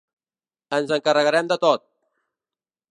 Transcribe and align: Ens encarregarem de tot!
Ens 0.77 0.93
encarregarem 0.97 1.53
de 1.53 1.59
tot! 1.67 1.87